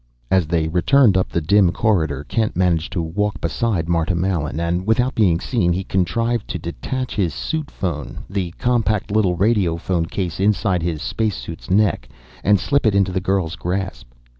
[0.31, 4.87] As they returned up the dim corridor Kent managed to walk beside Marta Mallen, and,
[4.87, 10.39] without being seen, he contrived to detach his suit phone the compact little radiophone case
[10.39, 12.09] inside his space suit's neck
[12.43, 14.11] and slip it into the girl's grasp.